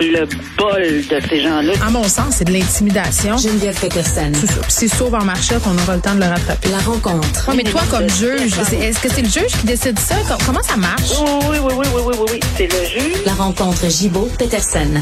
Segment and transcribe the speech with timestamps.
[0.00, 0.26] Le
[0.56, 1.72] bol de ces gens-là.
[1.84, 3.36] À mon sens, c'est de l'intimidation.
[3.36, 4.32] Geneviève Peterson.
[4.68, 6.68] C'est sauve en marchette, on aura le temps de le rattraper.
[6.70, 7.48] La rencontre.
[7.48, 10.14] Ouais, mais toi, comme juge, est-ce que c'est le juge qui décide ça?
[10.28, 11.10] Com- Comment ça marche?
[11.20, 12.40] Oui, oui, oui, oui, oui, oui, oui, oui.
[12.56, 13.24] C'est le juge.
[13.26, 15.00] La rencontre Gibault-Peterson.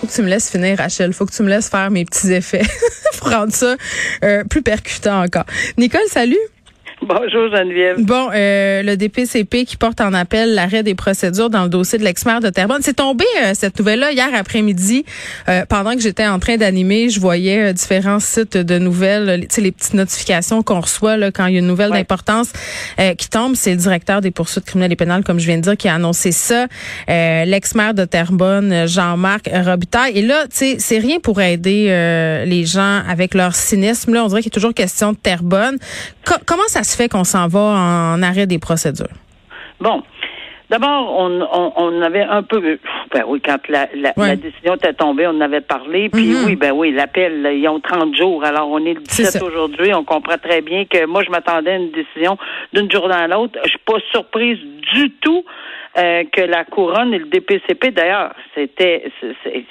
[0.00, 1.12] Faut que tu me laisses finir, Rachel.
[1.14, 2.62] Faut que tu me laisses faire mes petits effets
[3.18, 3.76] pour rendre ça
[4.22, 5.44] euh, plus percutant encore.
[5.78, 6.36] Nicole, salut.
[7.08, 7.96] Bonjour Geneviève.
[8.00, 12.04] Bon, euh, le DPCP qui porte en appel l'arrêt des procédures dans le dossier de
[12.04, 12.80] l'ex-maire de Terrebonne.
[12.82, 15.04] C'est tombé euh, cette nouvelle-là hier après-midi.
[15.48, 19.38] Euh, pendant que j'étais en train d'animer, je voyais euh, différents sites de nouvelles, euh,
[19.40, 21.98] tu sais, les petites notifications qu'on reçoit là, quand il y a une nouvelle Ouais.
[21.98, 22.48] d'importance
[22.98, 23.54] euh, qui tombe.
[23.56, 25.94] C'est le directeur des poursuites criminelles et pénales, comme je viens de dire, qui a
[25.96, 26.66] annoncé ça.
[27.10, 30.12] Euh, l'ex-maire de Terrebonne, euh, Jean-Marc Robitaille.
[30.18, 34.14] Et là, tu sais, c'est rien pour aider euh, les gens avec leur cynisme.
[34.14, 35.76] Là, on dirait qu'il est toujours question de Terrebonne.
[36.24, 39.06] Co- comment ça se fait qu'on s'en va en arrêt des procédures?
[39.80, 40.02] Bon.
[40.70, 42.78] D'abord, on, on, on avait un peu,
[43.12, 44.28] ben oui, quand la, la, Ouais.
[44.28, 46.08] la décision était tombée, on en avait parlé.
[46.08, 46.44] Puis Mhm.
[46.46, 48.42] oui, ben oui, l'appel, ils ont 30 jours.
[48.44, 49.44] Alors, on est le C'est 17 ça.
[49.44, 49.92] aujourd'hui.
[49.92, 52.38] On comprend très bien que moi, je m'attendais à une décision
[52.72, 53.58] d'une journée à l'autre.
[53.64, 54.58] Je suis pas surprise
[54.94, 55.44] du tout
[55.98, 59.12] euh, que la couronne et le DPCP, d'ailleurs, c'était,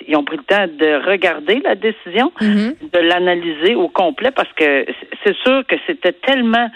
[0.08, 2.76] ils ont pris le temps de regarder la décision, Mhm.
[2.94, 4.86] de l'analyser au complet, parce que
[5.26, 6.70] c'est sûr que c'était tellement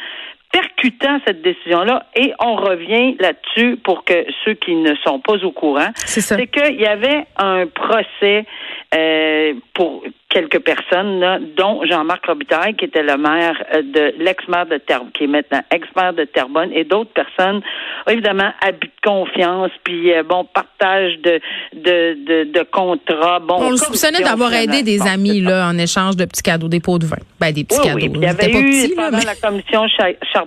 [0.62, 5.52] percutant cette décision-là et on revient là-dessus pour que ceux qui ne sont pas au
[5.52, 8.46] courant, C'est qu'il y avait un procès
[8.96, 14.66] euh, pour quelques personnes, là, dont Jean-Marc Robitaille, qui était le maire euh, de l'ex-maire
[14.66, 17.62] de Terrebonne, qui est maintenant ex-maire de Terrebonne, et d'autres personnes,
[18.10, 21.40] évidemment, abus de confiance, puis euh, bon, partage de
[21.74, 23.40] de, de, de contrats.
[23.40, 26.80] Bon, On le soupçonnait d'avoir aidé des amis là en échange de petits cadeaux, des
[26.80, 27.18] pots de vin.
[27.40, 27.98] Ben des petits Oui, cadeaux.
[27.98, 28.12] oui.
[28.16, 29.88] Il y avait eu, petits, là, pendant mais- la commission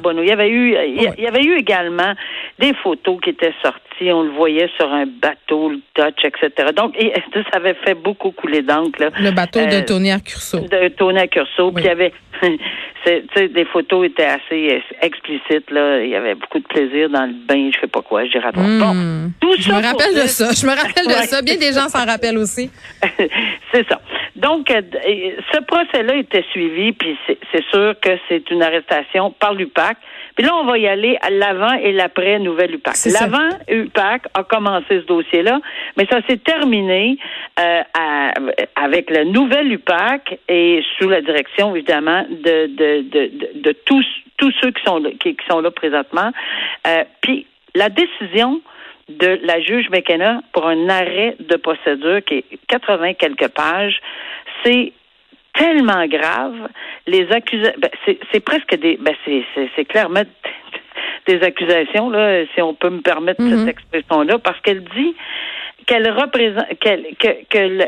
[0.01, 1.15] Charbonneau, il y avait eu, il y, Ouais.
[1.19, 2.15] il y avait eu également
[2.59, 4.11] des photos qui étaient sorties.
[4.13, 6.71] On le voyait sur un bateau, le Dutch, etc.
[6.75, 7.13] Donc, et,
[7.53, 9.11] ça avait fait beaucoup couler d'encre.
[9.21, 10.61] le bateau de Euh, Tony Arcurso.
[10.61, 11.67] de Tony Curso.
[11.69, 11.73] Oui.
[11.75, 12.13] Puis il y avait,
[13.49, 16.01] des photos étaient assez explicites là.
[16.03, 18.53] Il y avait beaucoup de plaisir dans le bain, je sais pas quoi, je dirais
[18.53, 18.61] pas.
[18.61, 20.51] Bon, tout Je ça me rappelle de ça.
[20.53, 21.43] Je me rappelle de ça.
[21.43, 22.71] Bien des gens s'en rappellent aussi.
[23.73, 24.01] c'est ça.
[24.41, 24.81] Donc, euh,
[25.53, 29.97] ce procès-là était suivi, puis c'est sûr que c'est une arrestation par l'UPAC.
[30.37, 32.95] Puis là, on va y aller à l'avant et l'après nouvelle UPAC.
[33.21, 35.61] L'avant UPAC a commencé ce dossier-là,
[35.97, 37.19] mais ça s'est terminé
[37.59, 38.33] euh, à-
[38.77, 44.07] avec la nouvelle UPAC et sous la direction, évidemment, de, de, de, de, de tous,
[44.39, 46.31] tous ceux qui sont qui sont là présentement.
[46.87, 48.61] Euh, puis la décision
[49.19, 54.01] de la juge McKenna pour un arrêt de procédure qui est 80 quelques pages,
[54.65, 54.93] c'est
[55.55, 56.69] tellement grave.
[57.07, 57.91] Les accusations, ben,
[58.33, 59.15] c'est presque des, ben,
[59.77, 60.23] c'est clairement
[61.27, 65.15] des accusations là, si on peut me permettre cette expression-là, parce qu'elle dit
[65.87, 67.85] qu'elle représente, qu'elle, que, que le,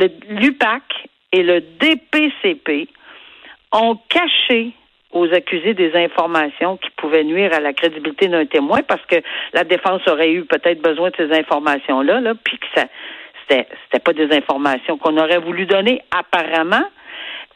[0.00, 0.82] le- l'UPAC
[1.32, 2.88] et le DPCP
[3.72, 4.72] ont caché
[5.12, 9.16] aux accusés des informations qui pouvaient nuire à la crédibilité d'un témoin parce que
[9.52, 12.86] la défense aurait eu peut-être besoin de ces informations-là, là, puis que ça
[13.48, 16.84] c'était c'était pas des informations qu'on aurait voulu donner apparemment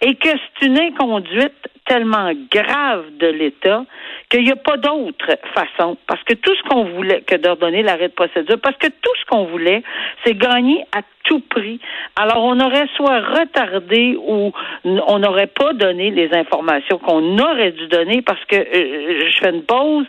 [0.00, 3.84] et que c'est une inconduite tellement grave de l'État
[4.28, 5.96] qu'il n'y a pas d'autre façon.
[6.06, 9.24] Parce que tout ce qu'on voulait que d'ordonner l'arrêt de procédure, parce que tout ce
[9.28, 9.82] qu'on voulait,
[10.24, 11.80] c'est gagner à tout prix.
[12.16, 14.52] Alors, on aurait soit retardé ou
[14.84, 19.50] on n'aurait pas donné les informations qu'on aurait dû donner parce que euh, je fais
[19.50, 20.06] une pause.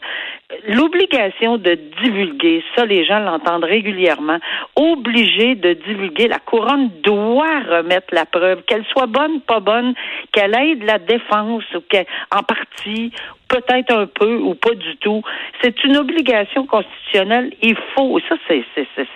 [0.67, 4.39] L'obligation de divulguer, ça les gens l'entendent régulièrement,
[4.75, 9.93] obligé de divulguer, la couronne doit remettre la preuve, qu'elle soit bonne, pas bonne,
[10.31, 12.05] qu'elle aide la défense ou qu'elle,
[12.35, 13.11] en partie,
[13.51, 15.21] peut-être un peu ou pas du tout.
[15.61, 17.51] C'est une obligation constitutionnelle.
[17.61, 19.07] Il faut, ça c'est, c'est, c'est,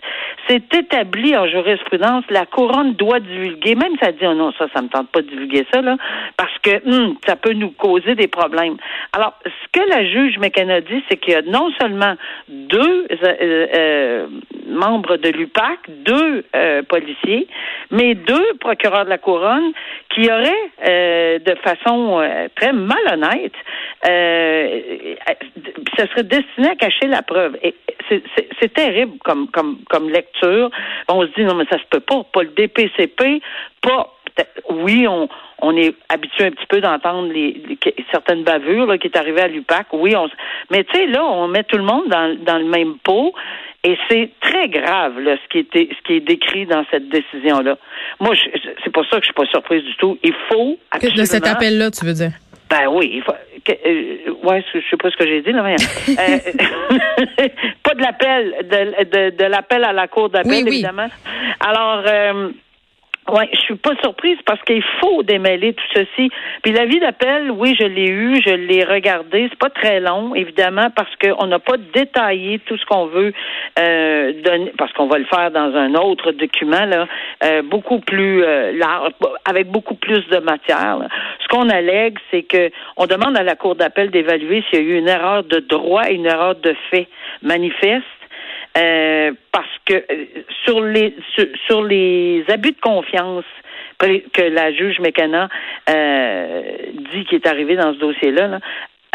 [0.47, 2.25] c'est établi en jurisprudence.
[2.29, 5.21] La couronne doit divulguer, même si elle dit oh non ça, ça me tente pas
[5.21, 5.95] de divulguer ça là,
[6.35, 8.75] parce que hum, ça peut nous causer des problèmes.
[9.13, 12.15] Alors, ce que la juge McKenna dit, c'est qu'il y a non seulement
[12.49, 14.27] deux euh, euh,
[14.67, 17.47] membres de l'UPAC, deux euh, policiers,
[17.91, 19.71] mais deux procureurs de la couronne
[20.15, 23.53] qui auraient, euh, de façon euh, très malhonnête,
[24.07, 25.15] euh,
[25.97, 27.57] ce serait destiné à cacher la preuve.
[27.61, 27.75] Et
[28.09, 30.69] c'est terrible comme, comme, comme lecture.
[31.09, 32.23] On se dit, non, mais ça se peut pas.
[32.31, 33.41] Pas le DPCP,
[33.81, 34.14] pas.
[34.69, 35.29] Oui, on,
[35.61, 37.77] on est habitué un petit peu d'entendre les,
[38.11, 39.87] certaines bavures là, qui est arrivé à l'UPAC.
[39.93, 40.27] Oui, on,
[40.71, 43.33] mais tu sais, là, on met tout le monde dans, dans le même pot.
[43.83, 47.59] Et c'est très grave là, ce qui était ce qui est décrit dans cette décision
[47.59, 47.77] là.
[48.19, 50.17] Moi, je- c'est pour ça que je suis pas surprise du tout.
[50.23, 52.31] Il faut absolument De cet appel-là, tu veux dire?
[52.67, 53.31] ben oui, il faut,
[53.63, 55.61] que, euh, ouais, je sais pas ce que j'ai dit là.
[55.61, 56.39] mais, euh,
[57.83, 60.73] pas de l'appel, de, de, de l'appel à la cour d'appel Oui, oui.
[60.77, 61.07] évidemment.
[61.59, 62.03] Alors.
[62.07, 62.49] Euh,
[63.27, 66.29] Ouais, je suis pas surprise parce qu'il faut démêler tout ceci.
[66.61, 69.47] Puis l'avis d'appel, oui, je l'ai eu, je l'ai regardé.
[69.49, 73.33] C'est pas très long, évidemment, parce qu'on n'a pas détaillé tout ce qu'on veut
[73.79, 77.07] euh, donner, parce qu'on va le faire dans un autre document là,
[77.43, 79.13] euh, beaucoup plus euh, large,
[79.49, 80.99] avec beaucoup plus de matière.
[80.99, 81.07] là.
[81.41, 84.85] Ce qu'on allègue, c'est que on demande à la cour d'appel d'évaluer s'il y a
[84.85, 87.07] eu une erreur de droit et une erreur de fait
[87.41, 88.05] manifeste.
[88.77, 90.25] Euh, parce que euh,
[90.65, 91.15] sur les
[91.67, 93.45] sur, les abus de confiance
[93.99, 95.47] que la juge Mécana
[95.89, 96.61] euh,
[97.13, 98.59] dit qui est arrivé dans ce dossier-là, là,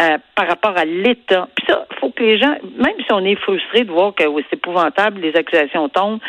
[0.01, 1.49] euh, par rapport à l'État.
[1.55, 4.57] Puis ça, faut que les gens, même si on est frustré de voir que c'est
[4.57, 6.21] épouvantable, les accusations tombent,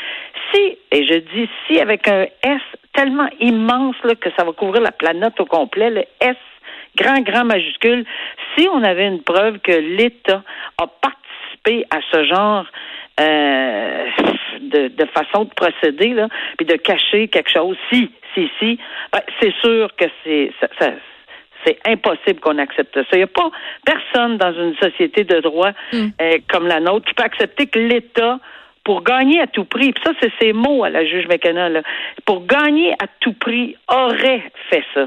[0.52, 2.62] si, et je dis si avec un S
[2.94, 6.36] tellement immense là, que ça va couvrir la planète au complet, le S
[6.98, 8.04] grand, grand majuscule,
[8.58, 10.44] si on avait une preuve que l'État
[10.78, 12.66] a participé à ce genre
[13.20, 14.06] euh,
[14.62, 16.28] de, de façon de procéder, là,
[16.58, 18.80] puis de cacher quelque chose, si, si, si,
[19.12, 20.94] ben, c'est sûr que c'est ça, ça-
[21.66, 23.04] c'est impossible qu'on accepte ça.
[23.14, 23.52] Il n'y a pas
[23.86, 25.70] personne dans une société de droit
[26.20, 28.40] euh, comme la nôtre qui peut accepter que l'État
[28.84, 31.82] pour gagner à tout prix, puis ça, c'est ses mots à la juge McKenna, là,
[32.26, 35.02] pour gagner à tout prix, aurait fait ça.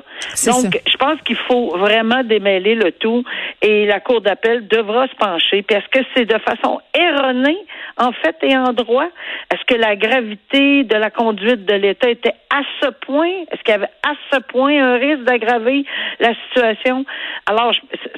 [0.53, 0.79] Donc, ça.
[0.87, 3.25] je pense qu'il faut vraiment démêler le tout
[3.63, 5.63] et la Cour d'appel devra se pencher.
[5.63, 7.59] Puis est-ce que c'est de façon erronée,
[7.97, 9.09] en fait, et en droit?
[9.55, 13.31] Est-ce que la gravité de la conduite de l'État était à ce point?
[13.53, 15.85] Est-ce qu'il y avait à ce point un risque d'aggraver
[16.19, 17.05] la situation?
[17.47, 17.71] Alors,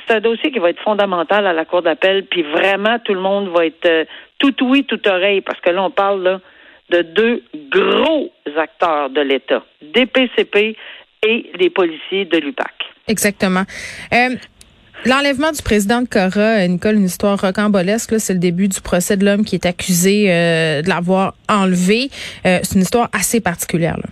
[0.08, 3.20] c'est un dossier qui va être fondamental à la Cour d'appel, puis vraiment, tout le
[3.20, 4.04] monde va être euh,
[4.38, 6.40] tout oui, tout oreille, parce que là, on parle là,
[6.88, 10.74] de deux gros acteurs de l'État, DPCP
[11.22, 12.72] et les policiers de l'UPAC.
[13.08, 13.64] Exactement.
[14.14, 14.36] Euh,
[15.04, 18.18] L'enlèvement du président de Cora, Nicole, une histoire rocambolesque.
[18.18, 22.08] C'est le début du procès de l'homme qui est accusé euh, de l'avoir enlevé.
[22.44, 23.96] Euh, c'est une histoire assez particulière.
[23.98, 24.08] Là.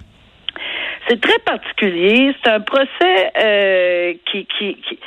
[1.08, 2.32] C'est très particulier.
[2.44, 4.98] C'est un procès euh, qui, qui, qui-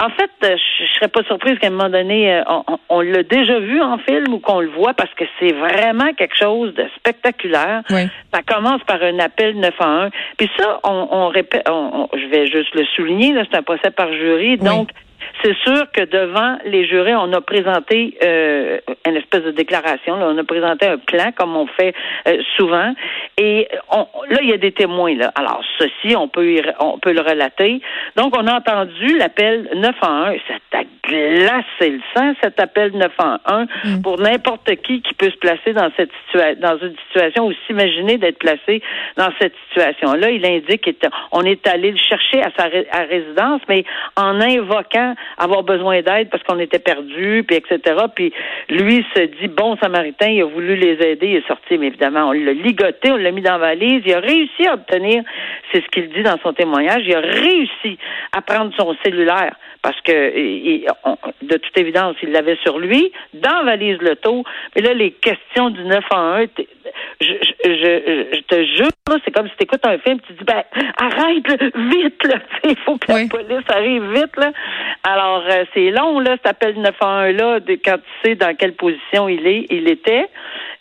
[0.00, 3.22] En fait, je je serais pas surprise qu'à un moment donné, on, on- on l'a
[3.24, 6.84] déjà vu en film ou qu'on le voit parce que c'est vraiment quelque chose de
[6.96, 7.82] spectaculaire.
[7.90, 8.08] Oui.
[8.32, 10.10] Ça commence par un appel 911.
[10.38, 14.12] Puis ça, on, on répète, je vais juste le souligner, là, c'est un procès par
[14.12, 14.56] jury.
[14.56, 14.90] Donc,
[15.42, 20.16] c'est sûr que devant les jurés, on a présenté euh, une espèce de déclaration.
[20.16, 20.26] là.
[20.28, 21.94] on a présenté un plan, comme on fait
[22.28, 22.92] euh, souvent.
[23.38, 25.14] Et on- là, il y a des témoins.
[25.16, 25.32] Là.
[25.34, 27.80] Alors, ceci, on peut, y- on peut le relater.
[28.16, 30.38] Donc, on a entendu l'appel 911.
[30.70, 33.66] Ça a glacé le sang, cet appel 911,
[34.02, 38.18] pour n'importe qui qui peut se placer dans cette situa- dans une situation ou s'imaginer
[38.18, 38.82] d'être placé
[39.16, 40.30] dans cette situation-là.
[40.30, 40.88] Il indique
[41.30, 43.84] qu'on est allé le chercher à sa ré- à résidence, mais
[44.16, 47.80] en invoquant avoir besoin d'aide parce qu'on était perdu, puis etc.
[48.14, 48.32] Puis
[48.68, 52.28] lui se dit bon samaritain, il a voulu les aider, il est sorti, mais évidemment
[52.28, 55.22] on l'a ligoté, on l'a mis dans la valise, il a réussi à obtenir,
[55.72, 57.98] c'est ce qu'il dit dans son témoignage, il a réussi
[58.32, 63.64] à prendre son cellulaire parce que de toute évidence il l'avait sur lui dans la
[63.64, 64.44] valise l'auto.
[64.76, 66.68] Mais là les questions du 9 en 1, t'es-
[67.64, 70.62] je, te jure, là, c'est comme si tu écoutes un film, tu dis ben
[70.96, 71.56] arrête là,
[71.90, 73.28] vite là, il faut que Oui.
[73.32, 74.52] la police arrive vite là.
[75.04, 78.74] Alors euh, c'est long là, cet appel 911 là, de, quand tu sais dans quelle
[78.74, 80.26] position il est, il était.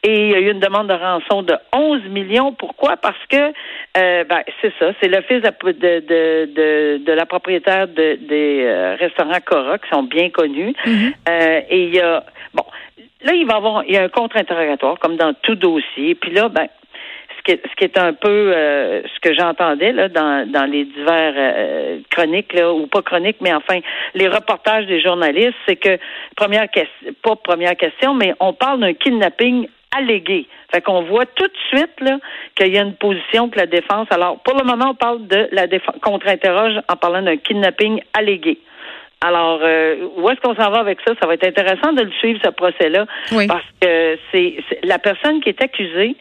[0.03, 2.53] Et il y a eu une demande de rançon de 11 millions.
[2.53, 2.97] Pourquoi?
[2.97, 3.38] Parce que
[3.97, 8.63] euh, ben, c'est ça, c'est le fils de, de, de, de, la propriétaire de, des
[8.65, 10.73] euh, restaurants Cora qui sont bien connus.
[10.88, 12.23] Euh, et il y a
[12.55, 12.60] bon,
[13.23, 16.15] là il va avoir il y a un contre-interrogatoire comme dans tout dossier.
[16.15, 16.67] Puis là, ben
[17.37, 20.65] ce qui est, ce qui est un peu euh, ce que j'entendais là dans, dans
[20.65, 23.79] les divers euh, chroniques là ou pas chroniques mais enfin
[24.13, 25.97] les reportages des journalistes c'est que
[26.35, 31.47] première question pas première question mais on parle d'un kidnapping allégué fait qu'on voit tout
[31.47, 32.19] de suite là
[32.55, 35.49] qu'il y a une position que la défense alors pour le moment on parle de
[35.51, 38.59] la défense contre-interroge en parlant d'un kidnapping allégué
[39.21, 41.13] alors, euh, où est-ce qu'on s'en va avec ça?
[41.21, 43.47] Ça va être intéressant de le suivre, ce procès-là, Oui.
[43.47, 46.15] parce que c'est la personne qui est accusée.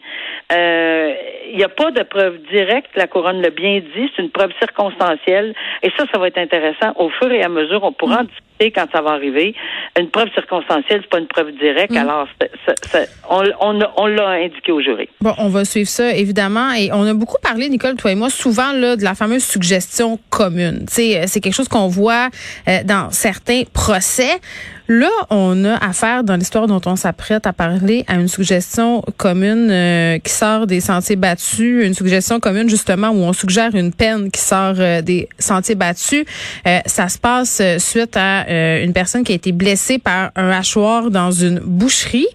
[0.53, 1.13] euh,
[1.51, 2.91] Il n'y a pas de preuve directe.
[2.95, 4.11] La couronne l'a bien dit.
[4.15, 5.53] C'est une preuve circonstancielle.
[5.83, 6.93] Et ça, ça va être intéressant.
[6.95, 9.55] Au fur et à mesure, on pourra en discuter sait quand ça va arriver.
[9.99, 11.95] Une preuve circonstancielle, c'est pas une preuve directe.
[11.95, 12.51] Alors, c'est-
[12.91, 15.09] c'est- on, on, on l'a indiqué au jury.
[15.19, 16.71] Bon, on va suivre ça, évidemment.
[16.73, 20.19] Et on a beaucoup parlé, Nicole, toi et moi, souvent là, de la fameuse suggestion
[20.29, 20.85] commune.
[20.99, 22.29] Euh, c'est quelque chose qu'on voit
[22.67, 24.39] euh, dans certains procès.
[24.87, 29.69] Là, on a affaire, dans l'histoire dont on s'apprête à parler, à une suggestion commune
[29.71, 34.31] euh, qui sort des sentiers battus, une suggestion commune justement où on suggère une peine
[34.31, 36.25] qui sort euh, des sentiers battus.
[36.67, 40.31] Euh, ça se passe euh, suite à euh, une personne qui a été blessée par
[40.35, 42.27] un hachoir dans une boucherie.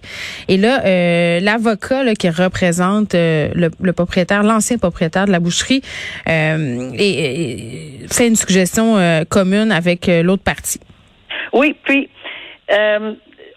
[0.47, 5.81] Et là, l'avocat qui représente le, le propriétaire, l'ancien propriétaire de la boucherie,
[6.25, 8.97] fait une suggestion
[9.29, 10.79] commune avec l'autre partie.
[11.53, 12.09] Oui, puis
[12.71, 13.13] euh,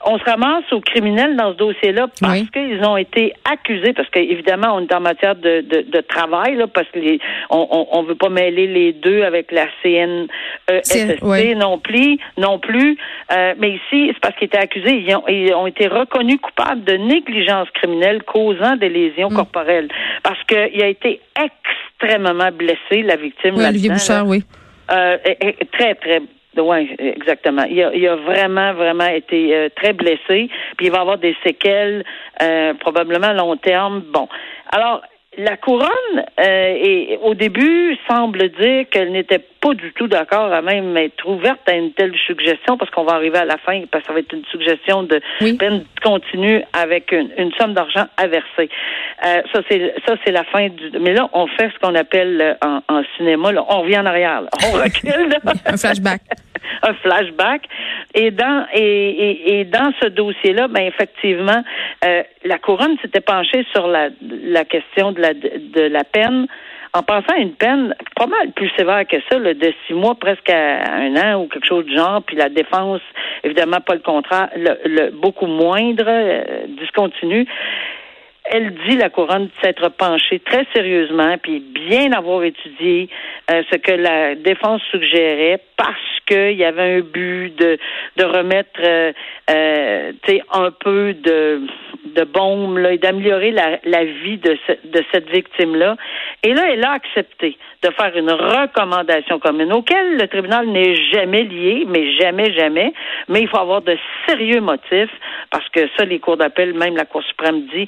[0.07, 2.49] on se ramasse aux criminels dans ce dossier-là parce Oui.
[2.53, 6.67] qu'ils ont été accusés, parce qu'évidemment, on est en matière de, de, de travail, là,
[6.67, 11.55] parce que les, on, on, veut pas mêler les deux avec la CNESST oui.
[11.55, 12.97] non plus, non plus.
[13.31, 16.85] Euh, mais ici, c'est parce qu'ils étaient accusés, ils ont, ils ont été reconnus coupables
[16.85, 19.35] de négligence criminelle causant des lésions Mm.
[19.35, 19.89] corporelles.
[20.23, 23.57] Parce qu'il a été extrêmement blessé, la victime.
[23.57, 23.95] Oui, Olivier là.
[23.97, 24.43] Bouchard, oui.
[24.91, 25.19] Euh,
[25.73, 26.23] très, très.
[26.61, 27.65] Oui, exactement.
[27.65, 30.49] Il a, il a vraiment, vraiment été euh, très blessé.
[30.77, 32.05] Puis il va avoir des séquelles
[32.43, 34.03] euh, probablement à long terme.
[34.13, 34.29] Bon.
[34.73, 35.03] Alors,
[35.39, 35.87] la couronne,
[36.41, 41.25] euh, et, au début, semble dire qu'elle n'était pas du tout d'accord à même être
[41.29, 44.13] ouverte à une telle suggestion parce qu'on va arriver à la fin, parce que ça
[44.13, 45.57] va être une suggestion de Oui.
[45.57, 48.69] peine continue avec une, une somme d'argent à verser.
[49.25, 50.91] Euh, ça, c'est ça, c'est la fin du.
[50.99, 54.41] Mais là, on fait ce qu'on appelle en, en cinéma, là, on revient en arrière.
[54.43, 54.49] là.
[54.69, 55.29] On recule.
[55.29, 55.39] là.
[55.67, 56.23] Un flashback.
[56.83, 57.63] un flashback.
[58.15, 61.63] Et dans et, et, et dans ce dossier-là, ben effectivement,
[62.05, 66.47] euh, la couronne s'était penchée sur la, la question de la de la peine
[66.93, 70.17] en pensant à une peine pas mal plus sévère que ça, là, de six mois
[70.17, 73.01] presque à un an ou quelque chose du genre, puis la défense,
[73.45, 76.43] évidemment pas le contraire, le, le- beaucoup moindre, euh,
[76.81, 77.47] discontinu.
[78.53, 83.09] Elle dit, la couronne, s'être penchée très sérieusement, puis bien avoir étudié
[83.51, 87.79] euh, ce que la défense suggérait, parce qu'il y avait un but de,
[88.17, 89.13] de remettre euh,
[89.51, 90.13] euh,
[90.53, 91.63] un peu de,
[92.17, 95.97] de baume là, et d'améliorer la, la vie de, de cette victime-là.
[96.43, 101.45] Et là, elle a accepté de faire une recommandation commune auquel le tribunal n'est jamais
[101.45, 102.93] lié, mais jamais, jamais.
[103.29, 103.97] Mais il faut avoir de
[104.29, 105.11] sérieux motifs
[105.51, 107.87] parce que ça, les cours d'appel, même la Cour suprême dit,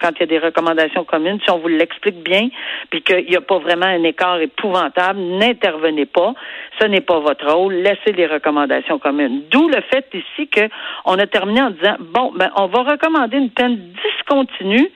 [0.00, 2.48] quand il y a des recommandations communes, si on vous l'explique bien,
[2.90, 6.34] puis qu'il n'y a pas vraiment un écart épouvantable, n'intervenez pas.
[6.80, 7.74] Ce n'est pas votre rôle.
[7.74, 9.42] Laissez les recommandations communes.
[9.50, 10.68] D'où le fait ici que
[11.04, 14.90] on a terminé en disant, bon, ben, on va recommander une peine discontinue,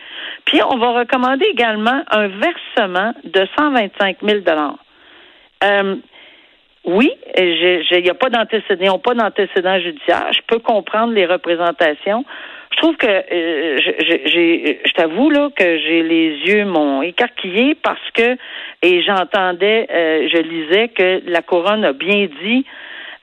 [0.45, 4.41] puis on va recommander également un versement de 125 000
[5.65, 5.97] euh,
[6.85, 10.27] oui, il n'y a pas d'antécédent, pas d'antécédent judiciaire.
[10.33, 12.25] Je peux comprendre les représentations.
[12.73, 18.37] Je trouve que euh, je- t'avoue là que j'ai les yeux m'ont écarquillé parce que
[18.83, 22.65] et j'entendais, euh, je lisais que la couronne a bien dit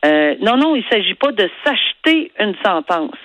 [0.05, 3.17] euh, non non, il s'agit pas de s'acheter une sentence.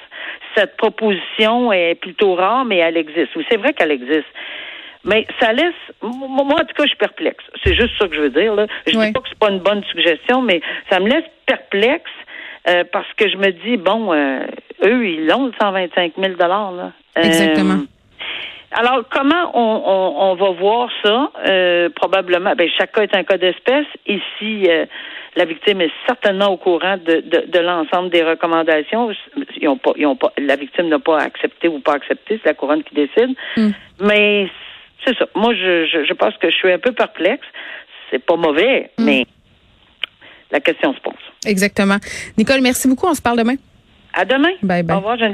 [0.56, 3.34] Cette proposition est plutôt rare, mais elle existe.
[3.36, 4.24] Oui, c'est vrai qu'elle existe.
[5.04, 7.44] Mais ça laisse, moi, moi, en tout cas, je suis perplexe.
[7.62, 8.54] C'est juste ça que je veux dire.
[8.54, 8.66] Là.
[8.86, 9.06] Je Oui.
[9.06, 12.10] dis pas que c'est pas une bonne suggestion, mais ça me laisse perplexe
[12.68, 14.40] euh, parce que je me dis, bon, euh,
[14.82, 16.92] eux, ils l'ont, le 125 000 là.
[17.18, 17.82] Euh, Exactement.
[18.72, 21.30] alors, comment on, on, on va voir ça?
[21.46, 23.86] Euh, probablement, ben, chaque cas est un cas d'espèce.
[24.06, 24.86] Ici, euh,
[25.36, 29.10] la victime est certainement au courant de, de, de l'ensemble des recommandations.
[29.60, 32.48] Ils ont pas, ils ont pas, la victime n'a pas accepté ou pas accepté, c'est
[32.50, 33.36] la couronne qui décide.
[33.56, 33.70] Hmm.
[34.00, 34.48] Mais
[35.04, 35.26] c'est ça.
[35.34, 37.46] Moi, je, je, je pense que je suis un peu perplexe.
[38.10, 39.04] C'est pas mauvais, Hmm.
[39.04, 39.26] mais
[40.50, 41.14] la question se pose.
[41.46, 41.96] Exactement.
[42.38, 43.06] Nicole, merci beaucoup.
[43.06, 43.56] On se parle demain.
[44.12, 44.50] À demain.
[44.62, 44.94] Bye bye.
[44.94, 45.32] Au revoir, Geneviève.